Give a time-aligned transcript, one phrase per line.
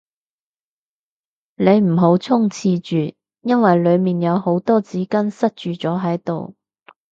[1.57, 6.55] 你唔好衝廁住，因為裏面有好多紙巾塞住咗喺度